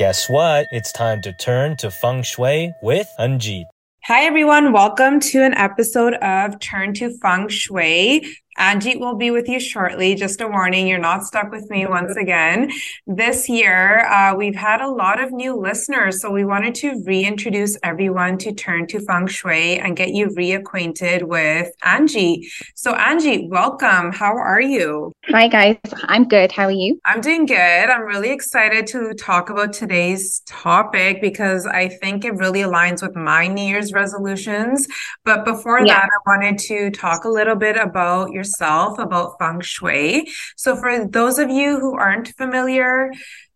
[0.00, 0.66] Guess what?
[0.70, 3.66] It's time to turn to feng shui with Anjeet.
[4.04, 4.72] Hi, everyone.
[4.72, 8.26] Welcome to an episode of Turn to Feng Shui.
[8.58, 10.14] Anjeet will be with you shortly.
[10.14, 12.70] Just a warning, you're not stuck with me once again.
[13.06, 17.78] This year, uh, we've had a lot of new listeners, so we wanted to reintroduce
[17.82, 22.50] everyone to Turn to Feng Shui and get you reacquainted with Angie.
[22.74, 24.12] So, Angie, welcome.
[24.12, 25.12] How are you?
[25.26, 25.78] Hi, guys.
[26.04, 26.52] I'm good.
[26.52, 27.00] How are you?
[27.04, 27.56] I'm doing good.
[27.56, 33.14] I'm really excited to talk about today's topic because I think it really aligns with
[33.16, 34.86] my New Year's resolutions.
[35.24, 36.00] But before yeah.
[36.00, 40.30] that, I wanted to talk a little bit about your yourself about feng shui.
[40.56, 43.10] So, for those of you who aren't familiar,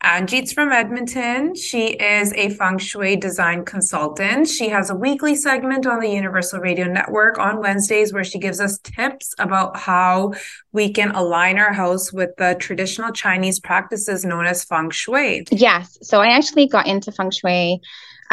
[0.05, 1.55] uh, Anjeet's from Edmonton.
[1.55, 4.49] She is a feng shui design consultant.
[4.49, 8.61] She has a weekly segment on the Universal Radio Network on Wednesdays where she gives
[8.61, 10.35] us tips about how
[10.73, 15.47] we can align our house with the traditional Chinese practices known as feng shui.
[15.51, 15.97] Yes.
[16.03, 17.81] So I actually got into feng shui.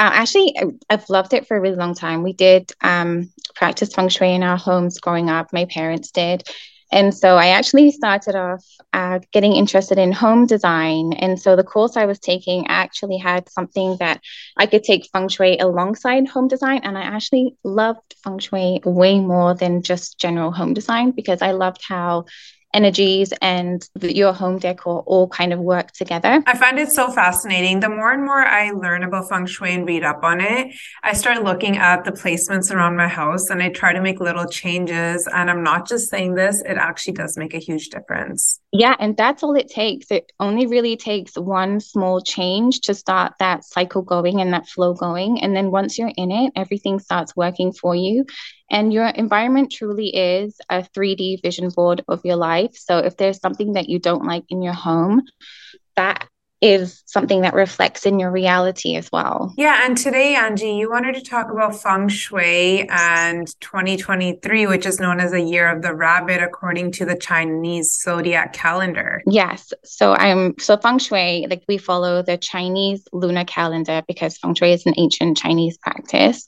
[0.02, 0.56] Uh, actually,
[0.90, 2.24] I've loved it for a really long time.
[2.24, 5.54] We did um, practice feng shui in our homes growing up.
[5.54, 6.42] My parents did.
[6.92, 11.14] And so I actually started off uh, getting interested in home design.
[11.14, 14.22] And so the course I was taking actually had something that
[14.58, 16.82] I could take feng shui alongside home design.
[16.84, 21.52] And I actually loved feng shui way more than just general home design because I
[21.52, 22.26] loved how
[22.74, 26.44] energies and the, your home decor all kind of work together.
[26.46, 27.80] I find it so fascinating.
[27.80, 31.14] The more and more I learn about feng shui and read up on it, I
[31.14, 35.28] start looking at the placements around my house and I try to make little changes.
[35.34, 38.60] And I'm not just saying this, it actually does make a huge difference.
[38.72, 40.12] Yeah, and that's all it takes.
[40.12, 44.94] It only really takes one small change to start that cycle going and that flow
[44.94, 45.42] going.
[45.42, 48.26] And then once you're in it, everything starts working for you.
[48.72, 52.72] And your environment truly is a 3D vision board of your life.
[52.76, 55.24] So if there's something that you don't like in your home,
[55.98, 56.28] that
[56.62, 59.52] is something that reflects in your reality as well.
[59.58, 59.82] Yeah.
[59.84, 65.20] And today, Angie, you wanted to talk about feng shui and 2023, which is known
[65.20, 69.24] as a year of the rabbit according to the Chinese zodiac calendar.
[69.26, 69.74] Yes.
[69.84, 74.72] So I'm so feng shui, like we follow the Chinese lunar calendar because feng shui
[74.72, 76.46] is an ancient Chinese practice.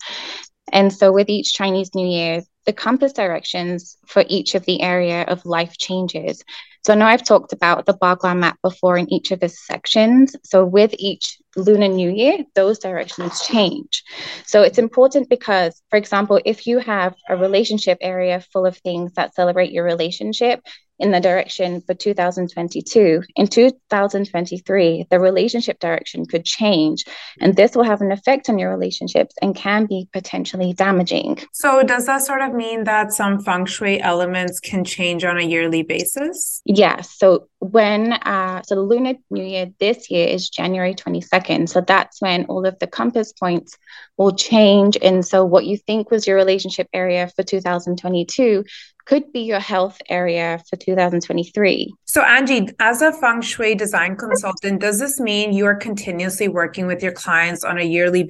[0.74, 5.24] And so with each Chinese New Year, the compass directions for each of the area
[5.24, 6.44] of life changes.
[6.86, 10.36] So now I've talked about the Bagua map before in each of the sections.
[10.44, 14.04] So with each Lunar New Year, those directions change.
[14.46, 19.14] So it's important because, for example, if you have a relationship area full of things
[19.14, 20.62] that celebrate your relationship,
[21.04, 23.24] in the direction for 2022.
[23.36, 27.04] In 2023, the relationship direction could change,
[27.42, 31.40] and this will have an effect on your relationships and can be potentially damaging.
[31.52, 35.44] So, does that sort of mean that some feng shui elements can change on a
[35.44, 36.62] yearly basis?
[36.66, 37.14] Yes.
[37.18, 42.22] So, when uh, so the lunar new year this year is January 22nd, so that's
[42.22, 43.78] when all of the compass points
[44.18, 48.64] will change, and so what you think was your relationship area for 2022
[49.06, 51.94] could be your health area for 2023.
[52.06, 56.88] So, Angie, as a feng shui design consultant, does this mean you are continuously working
[56.88, 58.24] with your clients on a yearly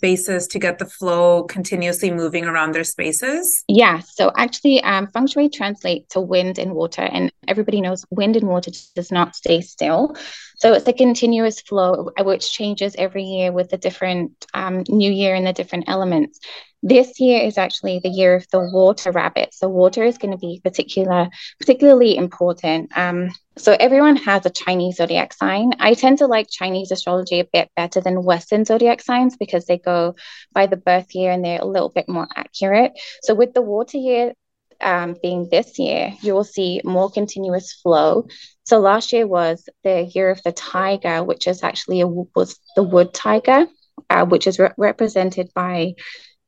[0.00, 3.64] basis to get the flow continuously moving around their spaces?
[3.68, 4.00] Yeah.
[4.00, 8.48] So, actually, um, feng shui translates to wind and water, and everybody knows wind and
[8.48, 10.16] water does not stay still.
[10.60, 15.34] So it's a continuous flow which changes every year with the different um, new year
[15.34, 16.38] and the different elements.
[16.82, 19.52] This year is actually the year of the water rabbit.
[19.52, 22.96] So water is going to be particular, particularly important.
[22.96, 25.72] Um, so everyone has a Chinese zodiac sign.
[25.78, 29.76] I tend to like Chinese astrology a bit better than Western zodiac signs because they
[29.76, 30.14] go
[30.54, 32.92] by the birth year and they're a little bit more accurate.
[33.22, 34.32] So with the water year
[34.80, 38.26] um, being this year, you will see more continuous flow.
[38.64, 42.82] So last year was the year of the tiger, which is actually a, was the
[42.82, 43.66] wood tiger,
[44.08, 45.94] uh, which is re- represented by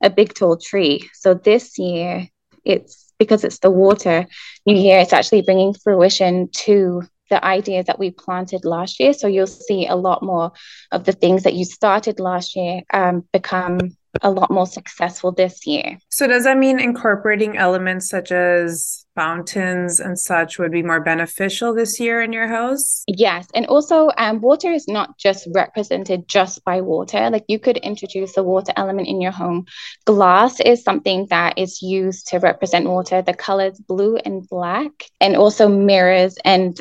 [0.02, 1.08] a big tall tree.
[1.14, 2.28] So this year,
[2.64, 4.26] it's because it's the water
[4.66, 9.12] new year, it's actually bringing fruition to the ideas that we planted last year.
[9.12, 10.52] So you'll see a lot more
[10.90, 13.78] of the things that you started last year um, become
[14.20, 15.98] a lot more successful this year.
[16.10, 21.74] So, does that mean incorporating elements such as fountains and such would be more beneficial
[21.74, 23.04] this year in your house?
[23.06, 23.46] Yes.
[23.54, 27.30] And also, um, water is not just represented just by water.
[27.30, 29.66] Like, you could introduce the water element in your home.
[30.04, 35.36] Glass is something that is used to represent water, the colors blue and black, and
[35.36, 36.80] also mirrors and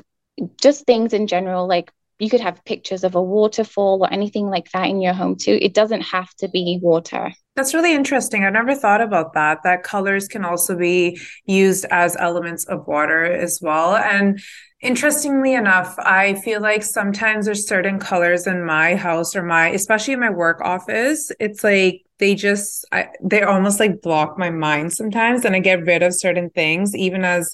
[0.59, 1.91] just things in general like
[2.21, 5.57] you could have pictures of a waterfall or anything like that in your home too.
[5.59, 7.33] It doesn't have to be water.
[7.55, 8.45] That's really interesting.
[8.45, 9.63] I never thought about that.
[9.63, 13.95] That colors can also be used as elements of water as well.
[13.95, 14.39] And
[14.83, 20.15] Interestingly enough, I feel like sometimes there's certain colors in my house or my, especially
[20.15, 24.91] in my work office, it's like they just, I, they almost like block my mind
[24.91, 27.53] sometimes and I get rid of certain things, even as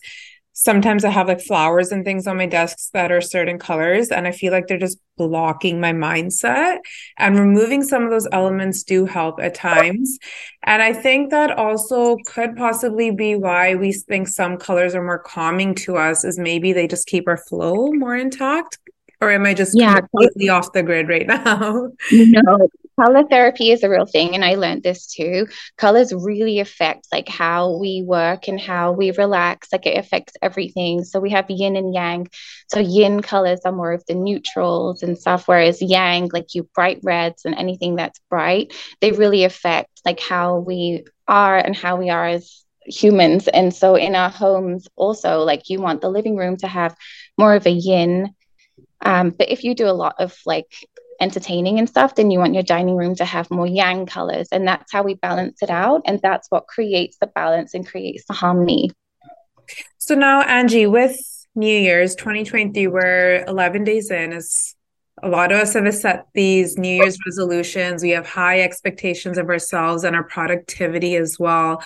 [0.57, 4.27] sometimes I have like flowers and things on my desks that are certain colors, and
[4.27, 6.79] I feel like they're just blocking my mindset.
[7.19, 10.17] And removing some of those elements do help at times.
[10.63, 15.19] And I think that also could possibly be why we think some colors are more
[15.19, 18.79] calming to us, is maybe they just keep our flow more intact.
[19.21, 21.89] Or am I just yeah, completely off the grid right now?
[22.11, 22.67] No,
[22.99, 25.47] color therapy is a real thing and i learned this too.
[25.77, 31.03] Colors really affect like how we work and how we relax like it affects everything.
[31.03, 32.27] So we have yin and yang.
[32.71, 36.99] So yin colors are more of the neutrals and stuff whereas yang like you bright
[37.03, 42.09] reds and anything that's bright they really affect like how we are and how we
[42.09, 43.47] are as humans.
[43.47, 46.95] And so in our homes also like you want the living room to have
[47.37, 48.33] more of a yin.
[49.01, 50.73] Um, but if you do a lot of like
[51.19, 54.47] entertaining and stuff, then you want your dining room to have more yang colors.
[54.51, 56.01] And that's how we balance it out.
[56.05, 58.91] And that's what creates the balance and creates the harmony.
[59.97, 61.19] So now, Angie, with
[61.55, 64.33] New Year's 2023, we're 11 days in.
[64.33, 64.75] As
[65.23, 68.03] a lot of us have set these New Year's resolutions.
[68.03, 71.81] We have high expectations of ourselves and our productivity as well.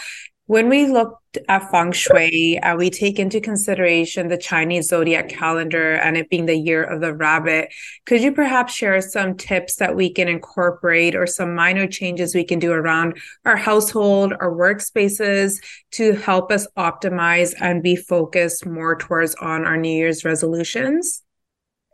[0.47, 5.93] When we looked at feng shui, uh, we take into consideration the Chinese zodiac calendar
[5.93, 7.73] and it being the year of the rabbit.
[8.05, 12.43] Could you perhaps share some tips that we can incorporate or some minor changes we
[12.43, 18.97] can do around our household, our workspaces to help us optimize and be focused more
[18.97, 21.23] towards on our New Year's resolutions?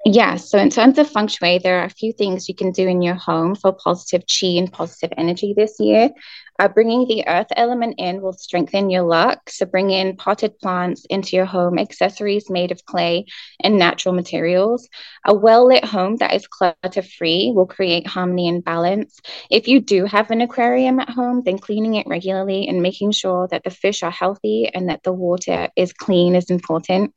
[0.10, 2.88] Yeah, so in terms of feng shui, there are a few things you can do
[2.88, 6.12] in your home for positive chi and positive energy this year.
[6.60, 9.50] Uh, bringing the earth element in will strengthen your luck.
[9.50, 13.26] So bring in potted plants into your home, accessories made of clay
[13.60, 14.88] and natural materials.
[15.26, 19.20] A well lit home that is clutter free will create harmony and balance.
[19.52, 23.50] If you do have an aquarium at home, then cleaning it regularly and making sure
[23.50, 27.14] that the fish are healthy and that the water is clean is important.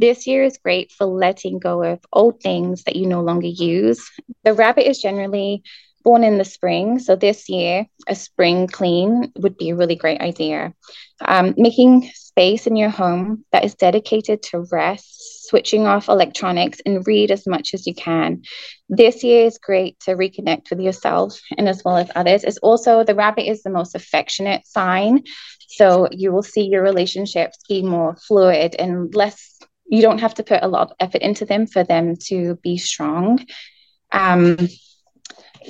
[0.00, 4.10] This year is great for letting go of old things that you no longer use.
[4.44, 5.62] The rabbit is generally
[6.02, 6.98] born in the spring.
[6.98, 10.72] So this year, a spring clean would be a really great idea.
[11.20, 17.06] Um, making space in your home that is dedicated to rest, switching off electronics, and
[17.06, 18.40] read as much as you can.
[18.88, 22.42] This year is great to reconnect with yourself and as well as others.
[22.42, 25.24] It's also the rabbit is the most affectionate sign.
[25.68, 29.59] So you will see your relationships be more fluid and less,
[29.90, 32.78] you don't have to put a lot of effort into them for them to be
[32.78, 33.44] strong.
[34.12, 34.56] Um,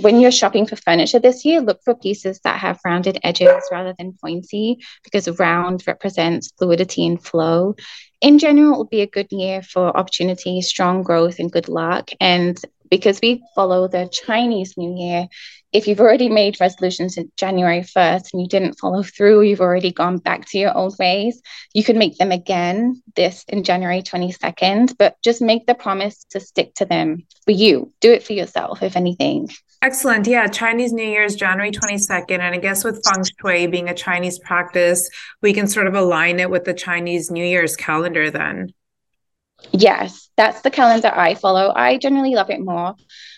[0.00, 3.94] when you're shopping for furniture this year, look for pieces that have rounded edges rather
[3.99, 7.75] than pointy because round represents fluidity and flow.
[8.20, 12.11] In general, it will be a good year for opportunity, strong growth, and good luck.
[12.20, 15.28] And because we follow the Chinese New Year,
[15.72, 19.93] if you've already made resolutions in January 1st and you didn't follow through, you've already
[19.93, 21.40] gone back to your old ways,
[21.72, 26.40] you can make them again this in January 22nd, but just make the promise to
[26.40, 27.93] stick to them for you.
[28.00, 29.49] Do it for yourself, if anything.
[29.82, 30.26] Excellent.
[30.26, 30.46] Yeah.
[30.46, 32.40] Chinese New Year is January 22nd.
[32.40, 35.08] And I guess with feng shui being a Chinese practice,
[35.40, 38.75] we can sort of align it with the Chinese New Year's calendar then.
[39.72, 41.72] Yes, that's the calendar I follow.
[41.75, 42.94] I generally love it more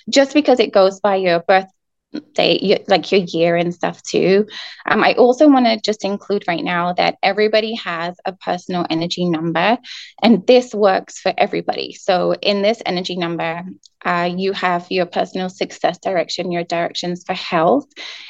[0.09, 1.67] just because it goes by your birth
[2.35, 4.47] date, like your year and stuff too.
[4.87, 9.29] Um, I also want to just include right now that everybody has a personal energy
[9.29, 9.79] number,
[10.23, 11.93] and this works for everybody.
[11.93, 13.63] So in this energy number,
[14.05, 17.87] uh, you have your personal success direction, your directions for health,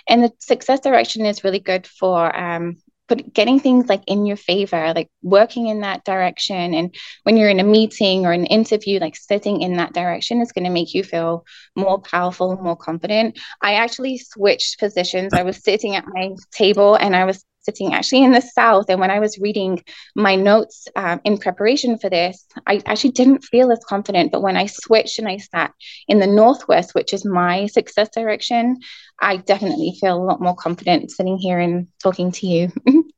[0.09, 2.77] and the success direction is really good for um,
[3.09, 6.75] put getting things like in your favor like working in that direction.
[6.75, 6.95] And
[7.25, 10.65] when you're in a meeting or an interview like sitting in that direction is going
[10.65, 11.45] to make you feel
[11.77, 13.39] more powerful more confident.
[13.61, 15.33] I actually switched positions.
[15.33, 18.87] I was sitting at my table and i was sitting actually in the south.
[18.89, 19.83] And when i was reading
[20.15, 24.33] my notes um, in preparation for this i actually didn't feel as confident.
[24.33, 25.73] But when i switched and i sat
[26.09, 28.79] in the northwest which is my success direction
[29.21, 32.73] i definitely feel a lot more confident sitting here and talking to you.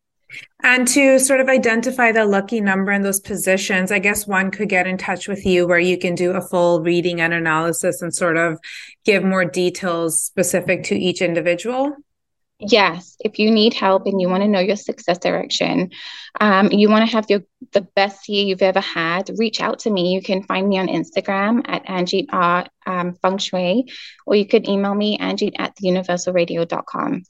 [0.62, 4.68] And to sort of identify the lucky number in those positions, I guess one could
[4.68, 8.14] get in touch with you where you can do a full reading and analysis and
[8.14, 8.58] sort of
[9.04, 11.94] give more details specific to each individual.
[12.60, 15.90] Yes, if you need help and you want to know your success direction,
[16.40, 17.42] um, you want to have your
[17.72, 20.12] the best year you've ever had, reach out to me.
[20.12, 23.86] You can find me on Instagram at Angie Art um, Feng Shui,
[24.26, 27.24] or you could email me, Angie at theuniversalradio.com.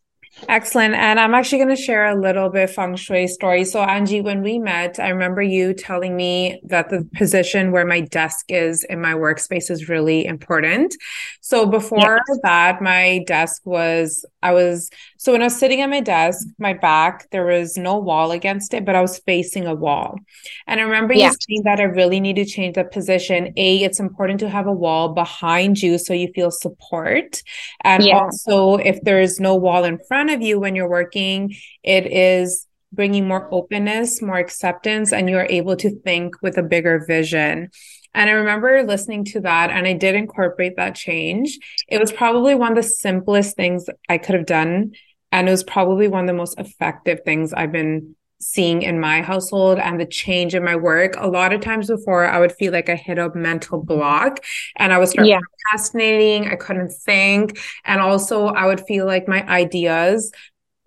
[0.49, 0.95] Excellent.
[0.95, 3.65] And I'm actually going to share a little bit feng shui story.
[3.65, 8.01] So, Angie, when we met, I remember you telling me that the position where my
[8.01, 10.95] desk is in my workspace is really important.
[11.41, 12.39] So, before yes.
[12.43, 16.75] that, my desk was, I was, so when I was sitting at my desk, my
[16.75, 20.19] back, there was no wall against it, but I was facing a wall.
[20.67, 21.31] And I remember yeah.
[21.31, 23.55] you saying that I really need to change the position.
[23.57, 27.43] A, it's important to have a wall behind you so you feel support.
[27.83, 28.19] And yeah.
[28.19, 33.27] also, if there's no wall in front of you when you're working, it is bringing
[33.27, 37.71] more openness, more acceptance, and you're able to think with a bigger vision.
[38.15, 41.59] And I remember listening to that and I did incorporate that change.
[41.89, 44.93] It was probably one of the simplest things I could have done.
[45.33, 49.23] And it was probably one of the most effective things I've been seeing in my
[49.23, 51.15] household and the change in my work.
[51.17, 54.41] A lot of times before, I would feel like I hit a mental block
[54.77, 55.41] and I would start yeah.
[55.41, 56.49] procrastinating.
[56.49, 57.59] I couldn't think.
[57.85, 60.31] And also, I would feel like my ideas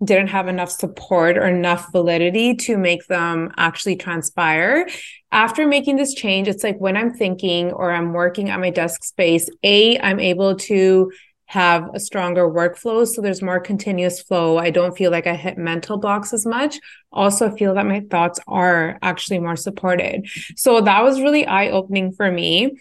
[0.02, 4.86] didn't have enough support or enough validity to make them actually transpire.
[5.32, 9.04] After making this change, it's like when I'm thinking or I'm working at my desk
[9.04, 11.10] space, A, I'm able to
[11.46, 13.06] have a stronger workflow.
[13.06, 14.58] So there's more continuous flow.
[14.58, 16.78] I don't feel like I hit mental blocks as much.
[17.10, 20.26] Also feel that my thoughts are actually more supported.
[20.56, 22.76] So that was really eye opening for me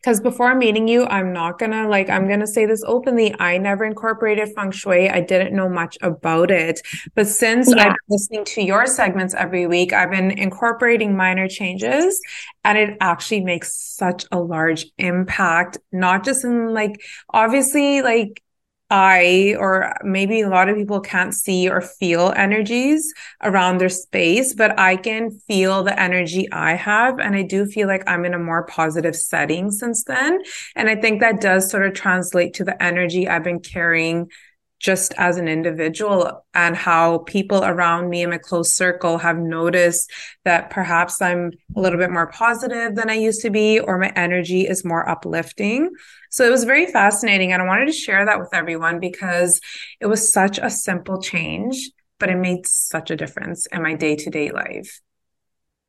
[0.00, 3.34] because before meeting you, I'm not gonna like, I'm gonna say this openly.
[3.40, 5.08] I never incorporated feng shui.
[5.08, 6.80] I didn't know much about it.
[7.14, 7.82] But since yeah.
[7.82, 12.20] I've been listening to your segments every week, I've been incorporating minor changes
[12.64, 17.00] and it actually makes such a large impact, not just in like,
[17.30, 18.42] obviously, like,
[18.90, 24.54] I, or maybe a lot of people can't see or feel energies around their space,
[24.54, 27.18] but I can feel the energy I have.
[27.18, 30.40] And I do feel like I'm in a more positive setting since then.
[30.74, 34.30] And I think that does sort of translate to the energy I've been carrying
[34.78, 40.10] just as an individual and how people around me in my close circle have noticed
[40.44, 44.12] that perhaps I'm a little bit more positive than I used to be, or my
[44.14, 45.90] energy is more uplifting.
[46.30, 47.52] So it was very fascinating.
[47.52, 49.60] And I wanted to share that with everyone because
[50.00, 54.14] it was such a simple change, but it made such a difference in my day
[54.16, 55.00] to day life.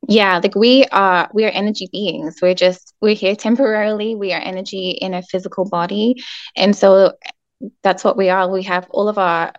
[0.07, 2.37] Yeah, like we are we are energy beings.
[2.41, 4.15] We're just we're here temporarily.
[4.15, 6.15] We are energy in a physical body.
[6.55, 7.13] And so
[7.83, 8.49] that's what we are.
[8.49, 9.53] We have all of our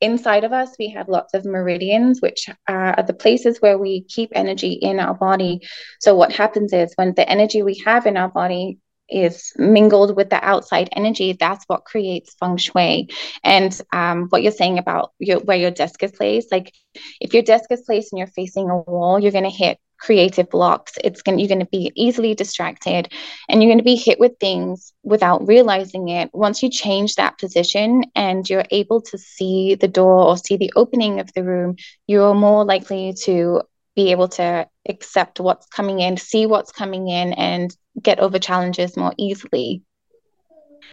[0.00, 4.30] inside of us, we have lots of meridians, which are the places where we keep
[4.34, 5.60] energy in our body.
[6.00, 10.30] So, what happens is when the energy we have in our body is mingled with
[10.30, 13.08] the outside energy, that's what creates feng shui.
[13.42, 16.72] And um, what you're saying about your, where your desk is placed, like
[17.20, 20.50] if your desk is placed and you're facing a wall, you're going to hit creative
[20.50, 20.92] blocks.
[21.02, 23.10] It's going you're going to be easily distracted
[23.48, 26.30] and you're going to be hit with things without realizing it.
[26.34, 30.72] Once you change that position and you're able to see the door or see the
[30.76, 33.62] opening of the room you're more likely to
[33.96, 38.96] be able to accept what's coming in see what's coming in and get over challenges
[38.96, 39.82] more easily.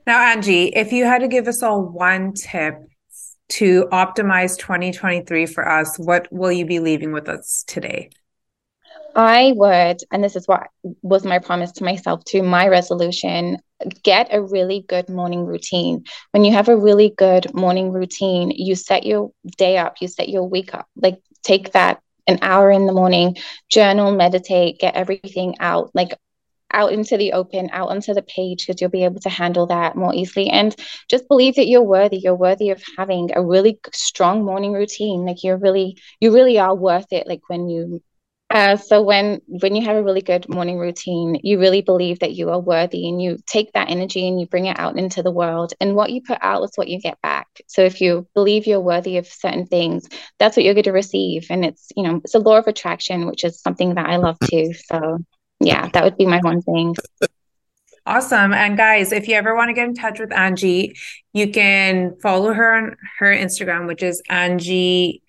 [0.08, 2.76] Now angie if you had to give us all one tip
[3.50, 8.10] to optimize 2023 for us what will you be leaving with us today
[9.16, 10.68] I would, and this is what
[11.02, 13.58] was my promise to myself to my resolution
[14.04, 16.04] get a really good morning routine.
[16.32, 20.30] When you have a really good morning routine, you set your day up, you set
[20.30, 20.88] your week up.
[20.96, 23.38] Like take that an hour in the morning,
[23.70, 26.14] journal, meditate, get everything out, like
[26.74, 29.96] out into the open, out onto the page, because you'll be able to handle that
[29.96, 30.50] more easily.
[30.50, 30.76] And
[31.10, 32.18] just believe that you're worthy.
[32.18, 35.26] You're worthy of having a really strong morning routine.
[35.26, 37.28] Like you're really, you really are worth it.
[37.28, 38.02] Like when you
[38.52, 42.34] uh, so when when you have a really good morning routine, you really believe that
[42.34, 45.32] you are worthy, and you take that energy and you bring it out into the
[45.32, 45.74] world.
[45.80, 47.48] And what you put out is what you get back.
[47.68, 50.08] So if you believe you're worthy of certain things,
[50.40, 51.48] that's what you're going to receive.
[51.50, 54.38] And it's you know it's a law of attraction, which is something that I love
[54.40, 54.74] too.
[54.74, 55.20] So
[55.60, 56.96] yeah, that would be my one thing.
[58.06, 58.52] Awesome.
[58.52, 60.96] And guys, if you ever want to get in touch with Angie,
[61.34, 65.22] you can follow her on her Instagram, which is Angie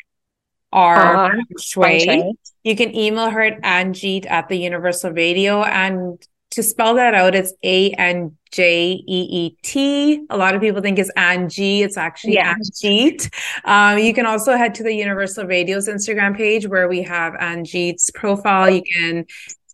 [0.72, 1.26] R.
[1.26, 2.34] Uh, Shui.
[2.64, 5.62] You can email her at Angie at the Universal Radio.
[5.62, 10.24] And to spell that out, it's A N J E E T.
[10.30, 11.82] A lot of people think it's Angie.
[11.82, 12.54] It's actually yeah.
[12.54, 13.32] Anjeet.
[13.64, 18.10] Um, you can also head to the Universal Radio's Instagram page where we have Anjeet's
[18.10, 18.70] profile.
[18.70, 19.26] You can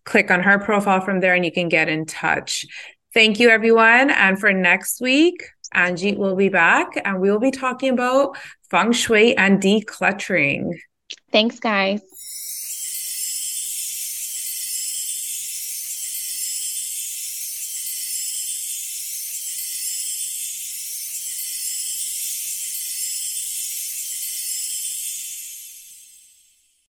[0.04, 2.64] click on her profile from there and you can get in touch.
[3.12, 4.10] Thank you, everyone.
[4.10, 8.38] And for next week, Angie will be back and we will be talking about
[8.70, 10.78] feng shui and decluttering.
[11.32, 12.02] Thanks, guys.